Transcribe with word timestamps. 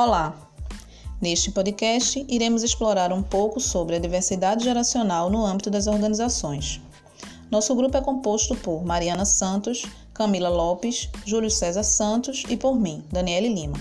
Olá! 0.00 0.32
Neste 1.20 1.50
podcast, 1.50 2.24
iremos 2.28 2.62
explorar 2.62 3.12
um 3.12 3.20
pouco 3.20 3.58
sobre 3.58 3.96
a 3.96 3.98
diversidade 3.98 4.62
geracional 4.62 5.28
no 5.28 5.44
âmbito 5.44 5.70
das 5.70 5.88
organizações. 5.88 6.80
Nosso 7.50 7.74
grupo 7.74 7.96
é 7.96 8.00
composto 8.00 8.54
por 8.54 8.84
Mariana 8.84 9.24
Santos, 9.24 9.84
Camila 10.14 10.50
Lopes, 10.50 11.08
Júlio 11.26 11.50
César 11.50 11.82
Santos 11.82 12.44
e 12.48 12.56
por 12.56 12.78
mim, 12.78 13.02
Daniele 13.10 13.48
Lima. 13.48 13.76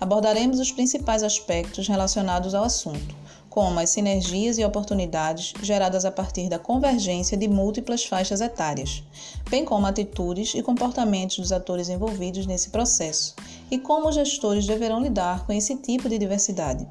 Abordaremos 0.00 0.60
os 0.60 0.70
principais 0.70 1.24
aspectos 1.24 1.88
relacionados 1.88 2.54
ao 2.54 2.62
assunto, 2.62 3.12
como 3.56 3.80
as 3.80 3.88
sinergias 3.88 4.58
e 4.58 4.64
oportunidades 4.66 5.54
geradas 5.62 6.04
a 6.04 6.12
partir 6.12 6.46
da 6.46 6.58
convergência 6.58 7.38
de 7.38 7.48
múltiplas 7.48 8.04
faixas 8.04 8.42
etárias, 8.42 9.02
bem 9.48 9.64
como 9.64 9.86
atitudes 9.86 10.54
e 10.54 10.62
comportamentos 10.62 11.38
dos 11.38 11.52
atores 11.52 11.88
envolvidos 11.88 12.44
nesse 12.44 12.68
processo 12.68 13.34
e 13.70 13.78
como 13.78 14.10
os 14.10 14.14
gestores 14.14 14.66
deverão 14.66 15.00
lidar 15.00 15.46
com 15.46 15.54
esse 15.54 15.74
tipo 15.74 16.06
de 16.06 16.18
diversidade. 16.18 16.86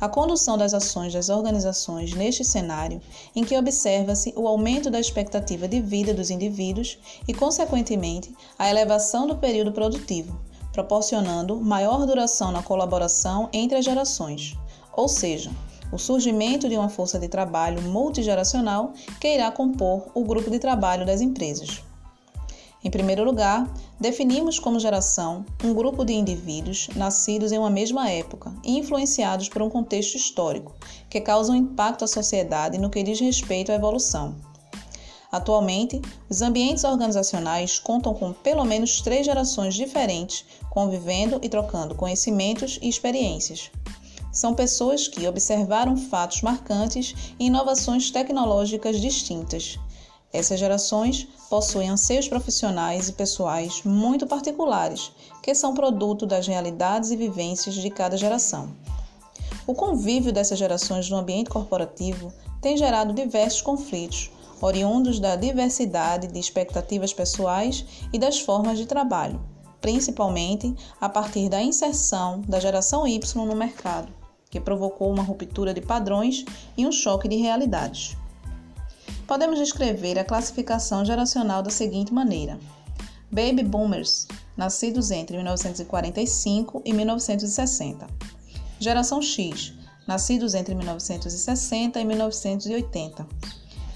A 0.00 0.08
condução 0.08 0.58
das 0.58 0.74
ações 0.74 1.12
das 1.12 1.28
organizações 1.28 2.12
neste 2.12 2.42
cenário, 2.42 3.00
em 3.36 3.44
que 3.44 3.56
observa-se 3.56 4.34
o 4.34 4.48
aumento 4.48 4.90
da 4.90 4.98
expectativa 4.98 5.68
de 5.68 5.80
vida 5.80 6.12
dos 6.12 6.28
indivíduos 6.28 6.98
e, 7.28 7.32
consequentemente, 7.32 8.34
a 8.58 8.68
elevação 8.68 9.28
do 9.28 9.36
período 9.36 9.70
produtivo, 9.70 10.40
proporcionando 10.72 11.54
maior 11.60 12.04
duração 12.04 12.50
na 12.50 12.64
colaboração 12.64 13.48
entre 13.52 13.78
as 13.78 13.84
gerações, 13.84 14.58
ou 14.98 15.06
seja, 15.06 15.52
o 15.92 15.96
surgimento 15.96 16.68
de 16.68 16.76
uma 16.76 16.88
força 16.88 17.20
de 17.20 17.28
trabalho 17.28 17.80
multigeracional 17.82 18.92
que 19.20 19.32
irá 19.32 19.48
compor 19.48 20.08
o 20.12 20.24
grupo 20.24 20.50
de 20.50 20.58
trabalho 20.58 21.06
das 21.06 21.20
empresas. 21.20 21.84
Em 22.82 22.90
primeiro 22.90 23.24
lugar, 23.24 23.72
definimos 24.00 24.58
como 24.58 24.80
geração 24.80 25.46
um 25.64 25.72
grupo 25.72 26.04
de 26.04 26.14
indivíduos 26.14 26.88
nascidos 26.96 27.52
em 27.52 27.58
uma 27.58 27.70
mesma 27.70 28.10
época 28.10 28.52
e 28.64 28.76
influenciados 28.76 29.48
por 29.48 29.62
um 29.62 29.70
contexto 29.70 30.16
histórico 30.16 30.74
que 31.08 31.20
causa 31.20 31.52
um 31.52 31.56
impacto 31.56 32.04
à 32.04 32.08
sociedade 32.08 32.76
no 32.76 32.90
que 32.90 33.04
diz 33.04 33.20
respeito 33.20 33.70
à 33.70 33.76
evolução. 33.76 34.34
Atualmente, 35.30 36.02
os 36.28 36.42
ambientes 36.42 36.82
organizacionais 36.82 37.78
contam 37.78 38.14
com 38.14 38.32
pelo 38.32 38.64
menos 38.64 39.00
três 39.00 39.24
gerações 39.24 39.74
diferentes 39.74 40.44
convivendo 40.70 41.38
e 41.40 41.48
trocando 41.48 41.94
conhecimentos 41.94 42.80
e 42.82 42.88
experiências. 42.88 43.70
São 44.32 44.54
pessoas 44.54 45.08
que 45.08 45.26
observaram 45.26 45.96
fatos 45.96 46.42
marcantes 46.42 47.14
e 47.38 47.46
inovações 47.46 48.10
tecnológicas 48.10 49.00
distintas. 49.00 49.78
Essas 50.32 50.60
gerações 50.60 51.26
possuem 51.48 51.88
anseios 51.88 52.28
profissionais 52.28 53.08
e 53.08 53.12
pessoais 53.12 53.82
muito 53.82 54.26
particulares, 54.26 55.10
que 55.42 55.54
são 55.54 55.74
produto 55.74 56.26
das 56.26 56.46
realidades 56.46 57.10
e 57.10 57.16
vivências 57.16 57.74
de 57.74 57.88
cada 57.88 58.16
geração. 58.16 58.68
O 59.66 59.74
convívio 59.74 60.32
dessas 60.32 60.58
gerações 60.58 61.08
no 61.08 61.16
ambiente 61.16 61.50
corporativo 61.50 62.32
tem 62.60 62.76
gerado 62.76 63.14
diversos 63.14 63.62
conflitos, 63.62 64.30
oriundos 64.60 65.18
da 65.18 65.36
diversidade 65.36 66.26
de 66.26 66.38
expectativas 66.38 67.12
pessoais 67.12 67.84
e 68.12 68.18
das 68.18 68.40
formas 68.40 68.76
de 68.76 68.86
trabalho, 68.86 69.40
principalmente 69.80 70.74
a 71.00 71.08
partir 71.08 71.48
da 71.48 71.62
inserção 71.62 72.40
da 72.42 72.60
geração 72.60 73.06
Y 73.06 73.36
no 73.36 73.54
mercado 73.54 74.18
que 74.50 74.60
provocou 74.60 75.10
uma 75.10 75.22
ruptura 75.22 75.74
de 75.74 75.80
padrões 75.80 76.44
e 76.76 76.86
um 76.86 76.92
choque 76.92 77.28
de 77.28 77.36
realidades. 77.36 78.16
Podemos 79.26 79.58
descrever 79.58 80.18
a 80.18 80.24
classificação 80.24 81.04
geracional 81.04 81.62
da 81.62 81.70
seguinte 81.70 82.12
maneira: 82.12 82.58
Baby 83.30 83.62
Boomers, 83.62 84.26
nascidos 84.56 85.10
entre 85.10 85.36
1945 85.36 86.82
e 86.84 86.92
1960. 86.92 88.06
Geração 88.80 89.20
X, 89.20 89.74
nascidos 90.06 90.54
entre 90.54 90.74
1960 90.74 92.00
e 92.00 92.04
1980. 92.04 93.26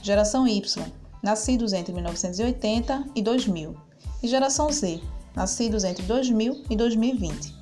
Geração 0.03 0.47
Y, 0.47 0.85
nascidos 1.23 1.73
entre 1.73 1.95
1980 1.95 3.05
e 3.15 3.23
2000. 3.23 3.77
E 4.23 4.29
Geração 4.29 4.71
Z, 4.71 5.01
nascidos 5.35 5.85
entre 5.85 6.05
2000 6.05 6.65
e 6.71 6.77
2020. 6.77 7.55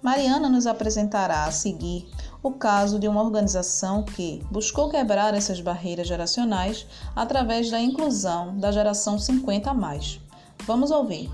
Mariana 0.00 0.48
nos 0.48 0.66
apresentará 0.66 1.44
a 1.44 1.50
seguir 1.50 2.08
o 2.42 2.52
caso 2.52 2.98
de 2.98 3.08
uma 3.08 3.22
organização 3.22 4.04
que 4.04 4.42
buscou 4.50 4.88
quebrar 4.88 5.34
essas 5.34 5.60
barreiras 5.60 6.06
geracionais 6.06 6.86
através 7.16 7.70
da 7.70 7.80
inclusão 7.80 8.56
da 8.58 8.70
geração 8.70 9.18
50 9.18 9.70
a 9.70 9.74
mais. 9.74 10.20
Vamos 10.64 10.90
ouvir. 10.90 11.30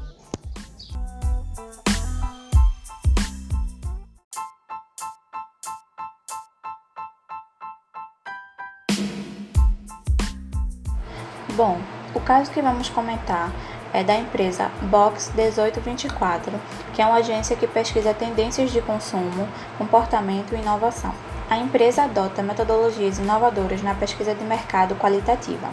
Bom, 11.56 11.78
o 12.12 12.20
caso 12.20 12.50
que 12.50 12.60
vamos 12.60 12.88
comentar 12.88 13.53
é 13.94 14.03
da 14.03 14.16
empresa 14.16 14.72
Box 14.82 15.31
1824, 15.37 16.53
que 16.93 17.00
é 17.00 17.06
uma 17.06 17.19
agência 17.19 17.55
que 17.55 17.66
pesquisa 17.66 18.12
tendências 18.12 18.72
de 18.72 18.82
consumo, 18.82 19.49
comportamento 19.78 20.53
e 20.53 20.59
inovação. 20.59 21.15
A 21.49 21.56
empresa 21.59 22.03
adota 22.03 22.43
metodologias 22.43 23.19
inovadoras 23.19 23.82
na 23.82 23.94
pesquisa 23.94 24.34
de 24.34 24.43
mercado 24.43 24.97
qualitativa. 24.97 25.69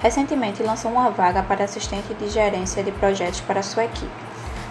Recentemente 0.00 0.62
lançou 0.62 0.90
uma 0.90 1.10
vaga 1.10 1.42
para 1.42 1.64
assistente 1.64 2.14
de 2.14 2.30
gerência 2.30 2.82
de 2.82 2.90
projetos 2.92 3.42
para 3.42 3.62
sua 3.62 3.84
equipe. 3.84 4.10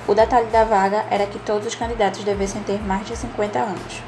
O 0.08 0.16
detalhe 0.16 0.48
da 0.48 0.64
vaga 0.64 1.06
era 1.12 1.28
que 1.28 1.40
todos 1.40 1.68
os 1.68 1.76
candidatos 1.76 2.24
devessem 2.24 2.64
ter 2.64 2.82
mais 2.82 3.06
de 3.06 3.16
50 3.16 3.60
anos. 3.60 4.02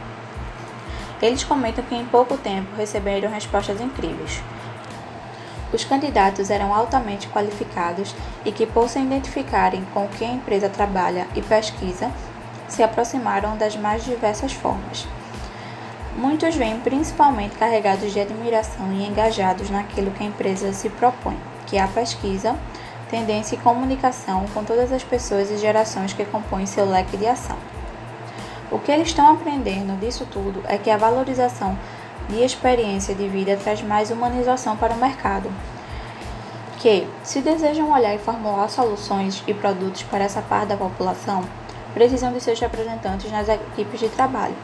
Eles 1.21 1.43
comentam 1.43 1.83
que 1.85 1.95
em 1.95 2.05
pouco 2.05 2.35
tempo 2.35 2.75
receberam 2.75 3.29
respostas 3.29 3.79
incríveis. 3.79 4.41
Os 5.73 5.83
candidatos 5.83 6.49
eram 6.49 6.73
altamente 6.73 7.27
qualificados 7.27 8.15
e 8.45 8.51
que, 8.51 8.65
por 8.65 8.87
se 8.87 8.99
identificarem 8.99 9.85
com 9.93 10.05
o 10.05 10.09
que 10.09 10.23
a 10.23 10.31
empresa 10.31 10.69
trabalha 10.69 11.27
e 11.35 11.41
pesquisa, 11.41 12.11
se 12.67 12.83
aproximaram 12.83 13.57
das 13.57 13.75
mais 13.75 14.03
diversas 14.03 14.53
formas. 14.53 15.07
Muitos 16.17 16.55
vêm 16.55 16.79
principalmente 16.79 17.57
carregados 17.57 18.13
de 18.13 18.19
admiração 18.19 18.91
e 18.93 19.05
engajados 19.05 19.69
naquilo 19.69 20.11
que 20.11 20.23
a 20.23 20.27
empresa 20.27 20.71
se 20.71 20.89
propõe, 20.89 21.37
que 21.67 21.77
é 21.77 21.81
a 21.81 21.87
pesquisa, 21.87 22.55
tendência 23.09 23.55
e 23.55 23.59
comunicação 23.59 24.45
com 24.53 24.63
todas 24.63 24.91
as 24.91 25.03
pessoas 25.03 25.51
e 25.51 25.57
gerações 25.57 26.13
que 26.13 26.23
compõem 26.25 26.65
seu 26.65 26.89
leque 26.89 27.17
de 27.17 27.27
ação. 27.27 27.57
O 28.71 28.79
que 28.79 28.91
eles 28.91 29.09
estão 29.09 29.31
aprendendo 29.31 29.99
disso 29.99 30.25
tudo 30.31 30.63
é 30.65 30.77
que 30.77 30.89
a 30.89 30.97
valorização 30.97 31.77
de 32.29 32.43
experiência 32.43 33.13
de 33.13 33.27
vida 33.27 33.57
traz 33.57 33.81
mais 33.81 34.11
humanização 34.11 34.75
para 34.75 34.93
o 34.93 34.97
mercado. 34.97 35.51
Que, 36.79 37.07
se 37.23 37.41
desejam 37.41 37.91
olhar 37.91 38.13
e 38.13 38.19
formular 38.19 38.69
soluções 38.69 39.43
e 39.47 39.53
produtos 39.53 40.03
para 40.03 40.23
essa 40.23 40.41
parte 40.41 40.67
da 40.67 40.77
população, 40.77 41.43
precisam 41.93 42.31
de 42.33 42.41
seus 42.41 42.59
representantes 42.59 43.31
nas 43.31 43.47
equipes 43.47 43.99
de 43.99 44.09
trabalho. 44.09 44.55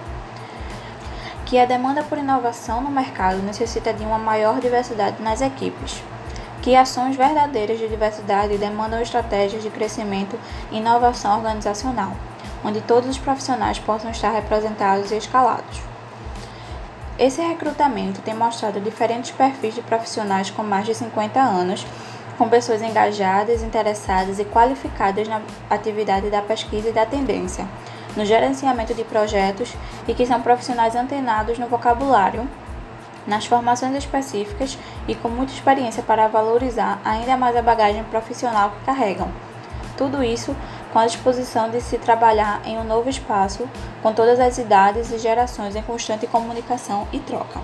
Que 1.45 1.57
a 1.57 1.66
demanda 1.66 2.03
por 2.03 2.17
inovação 2.17 2.81
no 2.81 2.89
mercado 2.89 3.41
necessita 3.41 3.94
de 3.94 4.03
uma 4.03 4.17
maior 4.17 4.59
diversidade 4.59 5.21
nas 5.21 5.41
equipes. 5.41 6.03
Que 6.61 6.75
ações 6.75 7.16
verdadeiras 7.16 7.79
de 7.79 7.88
diversidade 7.88 8.57
demandam 8.57 9.01
estratégias 9.01 9.63
de 9.63 9.69
crescimento 9.69 10.38
e 10.71 10.77
inovação 10.77 11.38
organizacional, 11.38 12.13
onde 12.63 12.81
todos 12.81 13.09
os 13.09 13.17
profissionais 13.17 13.79
possam 13.79 14.11
estar 14.11 14.29
representados 14.29 15.11
e 15.11 15.17
escalados. 15.17 15.91
Esse 17.21 17.39
recrutamento 17.39 18.19
tem 18.21 18.33
mostrado 18.33 18.79
diferentes 18.79 19.29
perfis 19.29 19.75
de 19.75 19.81
profissionais 19.83 20.49
com 20.49 20.63
mais 20.63 20.87
de 20.87 20.95
50 20.95 21.39
anos, 21.39 21.85
com 22.35 22.50
pessoas 22.50 22.81
engajadas, 22.81 23.62
interessadas 23.62 24.39
e 24.39 24.44
qualificadas 24.44 25.27
na 25.27 25.39
atividade 25.69 26.31
da 26.31 26.41
pesquisa 26.41 26.89
e 26.89 26.91
da 26.91 27.06
tendência, 27.06 27.68
no 28.18 28.25
gerenciamento 28.25 28.95
de 28.95 29.03
projetos 29.03 29.71
e 30.07 30.15
que 30.15 30.25
são 30.25 30.41
profissionais 30.41 30.95
antenados 30.95 31.59
no 31.59 31.68
vocabulário, 31.68 32.50
nas 33.27 33.45
formações 33.45 33.95
específicas 33.95 34.75
e 35.07 35.13
com 35.13 35.29
muita 35.29 35.53
experiência 35.53 36.01
para 36.01 36.27
valorizar 36.27 37.00
ainda 37.06 37.38
mais 37.38 37.56
a 37.56 37.62
bagagem 37.62 38.03
profissional 38.06 38.71
que 38.71 38.85
carregam. 38.88 39.31
Tudo 39.95 40.24
isso 40.24 40.56
com 40.91 40.99
a 40.99 41.05
disposição 41.05 41.69
de 41.69 41.79
se 41.79 41.97
trabalhar 41.97 42.61
em 42.65 42.77
um 42.77 42.83
novo 42.83 43.09
espaço, 43.09 43.67
com 44.01 44.13
todas 44.13 44.39
as 44.39 44.57
idades 44.57 45.11
e 45.11 45.17
gerações 45.17 45.75
em 45.75 45.81
constante 45.81 46.27
comunicação 46.27 47.07
e 47.13 47.19
troca. 47.19 47.61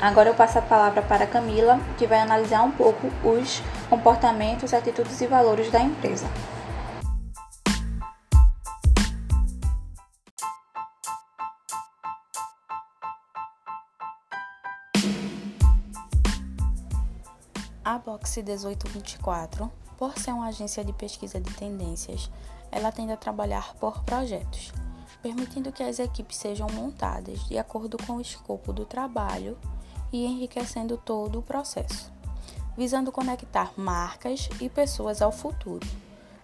Agora 0.00 0.28
eu 0.28 0.34
passo 0.34 0.58
a 0.58 0.62
palavra 0.62 1.02
para 1.02 1.26
Camila, 1.26 1.80
que 1.96 2.06
vai 2.06 2.20
analisar 2.20 2.62
um 2.62 2.70
pouco 2.70 3.08
os 3.24 3.62
comportamentos, 3.88 4.74
atitudes 4.74 5.20
e 5.20 5.26
valores 5.26 5.70
da 5.70 5.80
empresa. 5.80 6.26
A 17.84 17.98
Box 17.98 18.42
1824 18.42 19.87
por 19.98 20.16
ser 20.16 20.30
uma 20.32 20.46
agência 20.46 20.84
de 20.84 20.92
pesquisa 20.92 21.40
de 21.40 21.52
tendências, 21.54 22.30
ela 22.70 22.92
tende 22.92 23.12
a 23.12 23.16
trabalhar 23.16 23.74
por 23.74 24.04
projetos, 24.04 24.72
permitindo 25.20 25.72
que 25.72 25.82
as 25.82 25.98
equipes 25.98 26.36
sejam 26.36 26.68
montadas 26.72 27.40
de 27.48 27.58
acordo 27.58 27.98
com 28.06 28.14
o 28.14 28.20
escopo 28.20 28.72
do 28.72 28.86
trabalho 28.86 29.58
e 30.12 30.24
enriquecendo 30.24 30.96
todo 30.96 31.40
o 31.40 31.42
processo, 31.42 32.12
visando 32.76 33.10
conectar 33.10 33.72
marcas 33.76 34.48
e 34.60 34.68
pessoas 34.68 35.20
ao 35.20 35.32
futuro. 35.32 35.86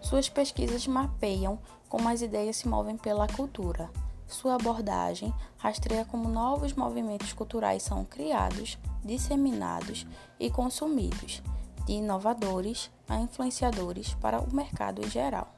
Suas 0.00 0.28
pesquisas 0.28 0.86
mapeiam 0.86 1.58
como 1.88 2.08
as 2.08 2.22
ideias 2.22 2.56
se 2.56 2.68
movem 2.68 2.96
pela 2.96 3.28
cultura. 3.28 3.88
Sua 4.26 4.56
abordagem 4.56 5.32
rastreia 5.58 6.04
como 6.04 6.28
novos 6.28 6.72
movimentos 6.72 7.32
culturais 7.32 7.84
são 7.84 8.04
criados, 8.04 8.76
disseminados 9.04 10.06
e 10.40 10.50
consumidos, 10.50 11.40
de 11.84 11.92
inovadores 11.92 12.90
a 13.08 13.16
influenciadores 13.16 14.14
para 14.14 14.40
o 14.40 14.54
mercado 14.54 15.04
em 15.04 15.10
geral. 15.10 15.48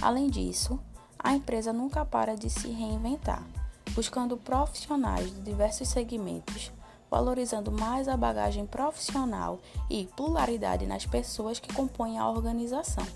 Além 0.00 0.28
disso, 0.28 0.78
a 1.18 1.34
empresa 1.34 1.72
nunca 1.72 2.04
para 2.04 2.36
de 2.36 2.50
se 2.50 2.68
reinventar, 2.68 3.42
buscando 3.94 4.36
profissionais 4.36 5.32
de 5.32 5.40
diversos 5.40 5.88
segmentos, 5.88 6.70
valorizando 7.10 7.72
mais 7.72 8.08
a 8.08 8.16
bagagem 8.16 8.66
profissional 8.66 9.60
e 9.88 10.06
pluralidade 10.16 10.86
nas 10.86 11.06
pessoas 11.06 11.58
que 11.58 11.72
compõem 11.72 12.18
a 12.18 12.28
organização, 12.28 13.06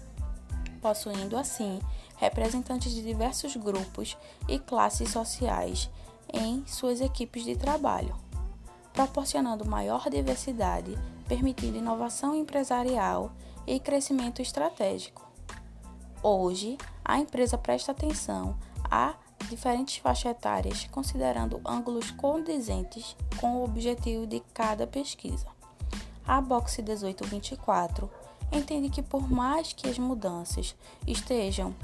possuindo 0.80 1.36
assim 1.36 1.80
representantes 2.16 2.92
de 2.92 3.02
diversos 3.02 3.56
grupos 3.56 4.16
e 4.48 4.58
classes 4.58 5.10
sociais 5.10 5.90
em 6.32 6.64
suas 6.66 7.00
equipes 7.00 7.44
de 7.44 7.56
trabalho, 7.56 8.14
proporcionando 9.00 9.64
maior 9.64 10.10
diversidade, 10.10 10.94
permitindo 11.26 11.78
inovação 11.78 12.34
empresarial 12.34 13.32
e 13.66 13.80
crescimento 13.80 14.42
estratégico. 14.42 15.26
Hoje, 16.22 16.76
a 17.02 17.18
empresa 17.18 17.56
presta 17.56 17.92
atenção 17.92 18.58
a 18.90 19.14
diferentes 19.48 19.96
faixas 19.96 20.32
etárias, 20.32 20.86
considerando 20.90 21.62
ângulos 21.64 22.10
condizentes 22.10 23.16
com 23.40 23.56
o 23.56 23.64
objetivo 23.64 24.26
de 24.26 24.40
cada 24.52 24.86
pesquisa. 24.86 25.46
A 26.26 26.38
Box 26.42 26.82
1824 26.82 28.10
entende 28.52 28.90
que, 28.90 29.02
por 29.02 29.30
mais 29.30 29.72
que 29.72 29.88
as 29.88 29.98
mudanças 29.98 30.76
estejam 31.06 31.74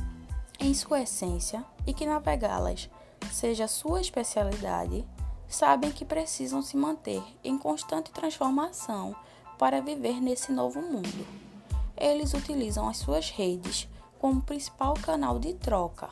em 0.61 0.75
sua 0.75 1.01
essência 1.01 1.65
e 1.87 1.95
que 1.95 2.05
navegá-las 2.05 2.91
seja 3.33 3.67
sua 3.67 4.03
especialidade, 4.03 5.03
sabem 5.49 5.93
que 5.93 6.05
precisam 6.05 6.63
se 6.63 6.77
manter 6.77 7.23
em 7.43 7.57
constante 7.59 8.11
transformação 8.11 9.15
para 9.59 9.81
viver 9.81 10.21
nesse 10.21 10.53
novo 10.53 10.81
mundo. 10.83 11.27
Eles 11.97 12.35
utilizam 12.35 12.89
as 12.89 12.99
suas 12.99 13.31
redes 13.31 13.89
como 14.19 14.43
principal 14.43 14.95
canal 14.95 15.39
de 15.39 15.55
troca, 15.55 16.11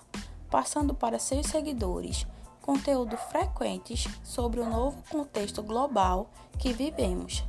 passando 0.51 0.95
para 0.95 1.19
seus 1.19 1.47
seguidores 1.47 2.27
conteúdo 2.65 3.15
frequentes 3.19 4.09
sobre 4.23 4.59
o 4.59 4.69
novo 4.69 5.03
contexto 5.11 5.63
global 5.63 6.31
que 6.59 6.73
vivemos. 6.73 7.45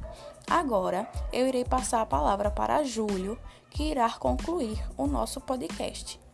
Agora 0.45 1.09
eu 1.31 1.47
irei 1.47 1.63
passar 1.63 2.01
a 2.01 2.05
palavra 2.05 2.51
para 2.51 2.83
Júlio, 2.83 3.39
que 3.69 3.83
irá 3.83 4.09
concluir 4.11 4.77
o 4.97 5.07
nosso 5.07 5.39
podcast. 5.39 6.24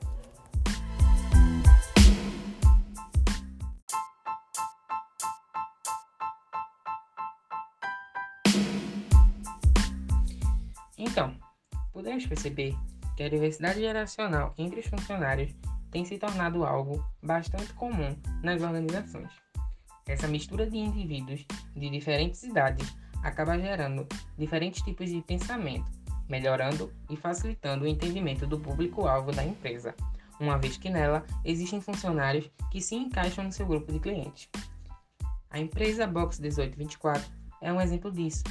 Então, 11.04 11.36
podemos 11.92 12.28
perceber 12.28 12.78
que 13.18 13.24
a 13.24 13.30
diversidade 13.30 13.80
geracional 13.80 14.54
entre 14.56 14.82
os 14.82 14.86
funcionários 14.86 15.52
tem 15.90 16.06
se 16.06 16.20
tornado 16.20 16.64
algo 16.64 17.04
bastante 17.24 17.74
comum 17.74 18.16
nas 18.44 18.62
organizações. 18.62 19.32
Essa 20.08 20.28
mistura 20.28 20.70
de 20.70 20.78
indivíduos 20.78 21.44
de 21.76 21.90
diferentes 21.90 22.44
idades 22.44 22.96
acaba 23.24 23.58
gerando 23.58 24.08
diferentes 24.38 24.84
tipos 24.84 25.10
de 25.10 25.24
pensamento, 25.24 25.90
melhorando 26.30 26.94
e 27.10 27.18
facilitando 27.18 27.86
o 27.86 27.88
entendimento 27.88 28.46
do 28.46 28.60
público-alvo 28.60 29.32
da 29.32 29.44
empresa, 29.44 29.96
uma 30.40 30.60
vez 30.60 30.78
que 30.78 30.92
nela 30.92 31.26
existem 31.44 31.82
funcionários 31.82 32.48
que 32.70 32.80
se 32.80 32.94
encaixam 32.94 33.46
no 33.46 33.52
seu 33.52 33.66
grupo 33.66 33.92
de 33.92 34.00
clientes. 34.00 34.48
A 35.50 35.60
empresa 35.60 36.06
Box 36.06 36.40
1824 36.40 37.28
é 37.60 37.74
um 37.74 37.82
exemplo 37.82 38.12
disso. 38.12 38.44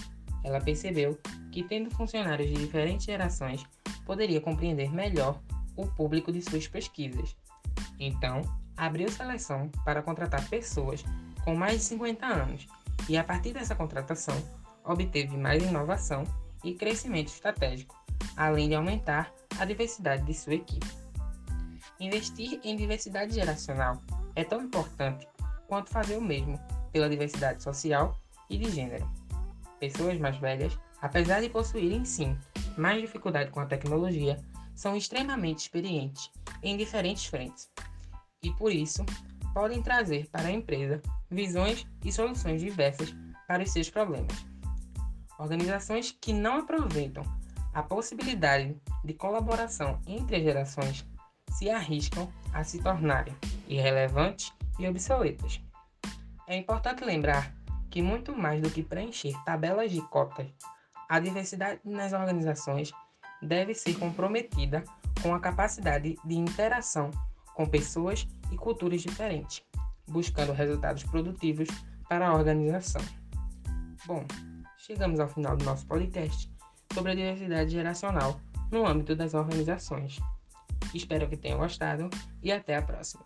Ela 0.45 0.61
percebeu 0.61 1.19
que, 1.53 1.63
tendo 1.63 1.91
funcionários 1.91 2.49
de 2.49 2.57
diferentes 2.57 3.07
gerações, 3.07 3.65
poderia 4.05 4.41
compreender 4.41 4.93
melhor 4.93 5.41
o 5.77 5.87
público 5.87 6.33
de 6.33 6.43
suas 6.43 6.67
pesquisas. 6.67 7.37
Então, 7.99 8.43
abriu 8.77 9.09
seleção 9.11 9.69
para 9.85 10.03
contratar 10.03 10.49
pessoas 10.49 11.05
com 11.45 11.55
mais 11.55 11.79
de 11.79 11.85
50 11.85 12.27
anos 12.27 12.67
e, 13.09 13.17
a 13.17 13.25
partir 13.25 13.53
dessa 13.53 13.75
contratação, 13.75 14.37
obteve 14.85 15.37
mais 15.37 15.63
inovação 15.63 16.25
e 16.65 16.75
crescimento 16.75 17.29
estratégico, 17.29 17.99
além 18.37 18.69
de 18.69 18.75
aumentar 18.75 19.33
a 19.59 19.65
diversidade 19.65 20.25
de 20.25 20.35
sua 20.35 20.55
equipe. 20.55 20.87
Investir 21.99 22.61
em 22.65 22.77
diversidade 22.77 23.35
geracional 23.35 24.01
é 24.35 24.43
tão 24.43 24.63
importante 24.63 25.29
quanto 25.67 25.91
fazer 25.91 26.17
o 26.17 26.23
mesmo 26.23 26.59
pela 26.93 27.09
diversidade 27.09 27.63
social 27.63 28.19
e 28.49 28.57
de 28.57 28.71
gênero. 28.71 29.09
Pessoas 29.81 30.19
mais 30.19 30.37
velhas, 30.37 30.79
apesar 31.01 31.41
de 31.41 31.49
possuírem 31.49 32.05
sim 32.05 32.39
mais 32.77 33.01
dificuldade 33.01 33.51
com 33.51 33.61
a 33.61 33.67
tecnologia, 33.67 34.39
são 34.75 34.95
extremamente 34.95 35.61
experientes 35.61 36.31
em 36.63 36.77
diferentes 36.77 37.25
frentes 37.27 37.71
e, 38.43 38.53
por 38.53 38.71
isso, 38.71 39.05
podem 39.53 39.83
trazer 39.83 40.29
para 40.31 40.49
a 40.49 40.53
empresa 40.53 41.03
visões 41.31 41.87
e 42.05 42.13
soluções 42.13 42.61
diversas 42.61 43.15
para 43.49 43.63
os 43.63 43.73
seus 43.73 43.91
problemas. 43.91 44.47
Organizações 45.39 46.17
que 46.21 46.33
não 46.33 46.61
aproveitam 46.61 47.25
a 47.73 47.83
possibilidade 47.83 48.77
de 49.05 49.15
colaboração 49.15 50.01
entre 50.07 50.43
gerações 50.43 51.07
se 51.51 51.71
arriscam 51.71 52.31
a 52.53 52.63
se 52.63 52.83
tornarem 52.83 53.35
irrelevantes 53.69 54.53
e 54.79 54.87
obsoletas. 54.87 55.61
É 56.47 56.57
importante 56.57 57.05
lembrar 57.05 57.55
que, 57.91 58.01
muito 58.01 58.37
mais 58.37 58.61
do 58.63 58.71
que 58.71 58.83
preencher 58.83 59.35
tabelas 59.45 59.91
de 59.91 60.01
cotas, 60.09 60.47
a 61.09 61.19
diversidade 61.19 61.81
nas 61.85 62.13
organizações 62.13 62.93
deve 63.43 63.75
ser 63.75 63.99
comprometida 63.99 64.85
com 65.23 65.35
a 65.35 65.41
capacidade 65.41 66.17
de 66.25 66.35
interação 66.35 67.11
com 67.55 67.67
pessoas 67.67 68.27
e 68.53 68.57
culturas 68.57 69.03
diferentes, 69.03 69.63
buscando 70.09 70.53
resultados 70.53 71.03
produtivos 71.05 71.69
para 72.09 72.29
a 72.29 72.35
organização. 72.35 73.03
Bom, 74.07 74.25
chegamos 74.79 75.21
ao 75.21 75.29
final 75.29 75.57
do 75.57 75.65
nosso 75.65 75.87
podcast 75.87 76.51
sobre 76.93 77.13
a 77.13 77.15
diversidade 77.15 77.71
geracional 77.71 78.41
no 78.71 78.87
âmbito 78.87 79.15
das 79.15 79.35
organizações. 79.35 80.19
Espero 80.95 81.29
que 81.29 81.37
tenham 81.37 81.59
gostado 81.59 82.09
e 82.43 82.51
até 82.51 82.77
a 82.77 82.83
próxima. 82.83 83.25